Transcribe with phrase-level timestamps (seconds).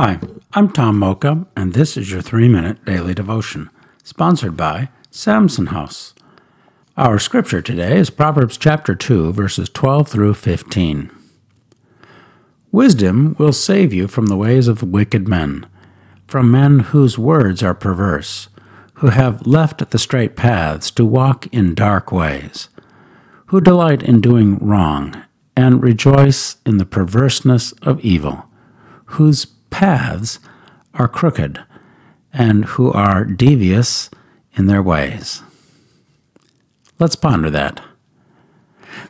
[0.00, 0.20] Hi,
[0.52, 3.68] I'm Tom Mocha, and this is your three minute daily devotion,
[4.04, 6.14] sponsored by Samson House.
[6.96, 11.10] Our scripture today is Proverbs chapter 2, verses 12 through 15.
[12.70, 15.66] Wisdom will save you from the ways of wicked men,
[16.28, 18.48] from men whose words are perverse,
[18.98, 22.68] who have left the straight paths to walk in dark ways,
[23.46, 25.24] who delight in doing wrong
[25.56, 28.44] and rejoice in the perverseness of evil,
[29.06, 30.38] whose paths
[30.94, 31.62] are crooked,
[32.32, 34.10] and who are devious
[34.54, 35.42] in their ways.
[36.98, 37.80] Let's ponder that.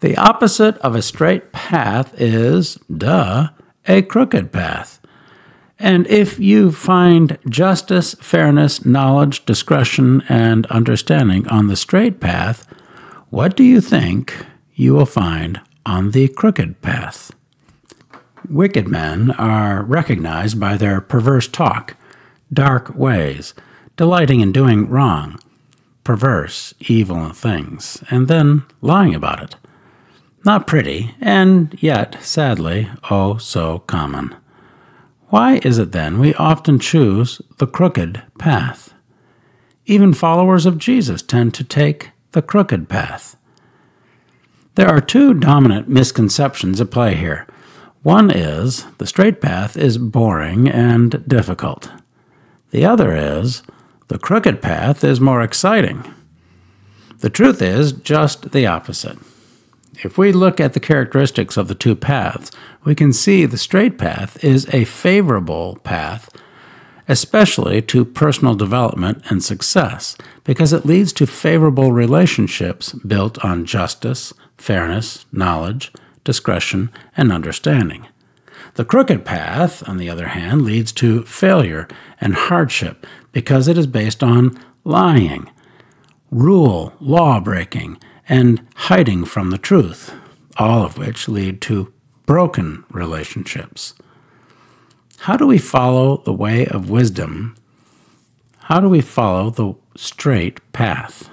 [0.00, 3.48] The opposite of a straight path is, duh,
[3.86, 5.00] a crooked path.
[5.78, 12.64] And if you find justice, fairness, knowledge, discretion, and understanding on the straight path,
[13.30, 17.32] what do you think you will find on the crooked path?
[18.52, 21.96] Wicked men are recognized by their perverse talk,
[22.52, 23.54] dark ways,
[23.96, 25.40] delighting in doing wrong,
[26.04, 29.56] perverse, evil things, and then lying about it.
[30.44, 34.36] Not pretty, and yet, sadly, oh so common.
[35.28, 38.92] Why is it then we often choose the crooked path?
[39.86, 43.34] Even followers of Jesus tend to take the crooked path.
[44.74, 47.46] There are two dominant misconceptions at play here.
[48.02, 51.90] One is the straight path is boring and difficult.
[52.70, 53.62] The other is
[54.08, 56.12] the crooked path is more exciting.
[57.20, 59.18] The truth is just the opposite.
[60.02, 62.50] If we look at the characteristics of the two paths,
[62.82, 66.28] we can see the straight path is a favorable path,
[67.06, 74.32] especially to personal development and success, because it leads to favorable relationships built on justice,
[74.58, 75.92] fairness, knowledge,
[76.24, 78.06] discretion, and understanding.
[78.74, 81.88] The crooked path, on the other hand, leads to failure
[82.20, 85.50] and hardship because it is based on lying,
[86.30, 87.98] rule, law breaking,
[88.28, 90.14] and hiding from the truth,
[90.56, 91.92] all of which lead to
[92.24, 93.94] broken relationships.
[95.20, 97.56] How do we follow the way of wisdom?
[98.58, 101.28] How do we follow the straight path?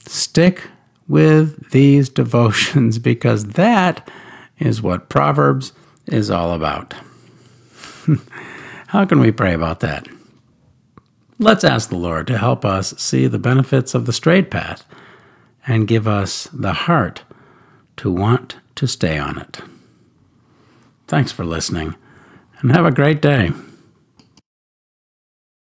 [0.00, 0.68] Stick
[1.08, 4.08] with these devotions because that
[4.58, 5.72] is what Proverbs
[6.06, 6.94] is all about.
[8.88, 10.06] How can we pray about that?
[11.38, 14.84] Let's ask the Lord to help us see the benefits of the straight path
[15.66, 17.22] and give us the heart
[17.96, 19.60] to want to stay on it.
[21.06, 21.96] Thanks for listening
[22.60, 23.52] and have a great day.